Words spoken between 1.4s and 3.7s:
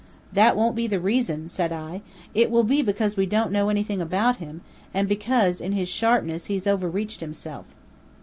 said I. "It will be because we don't know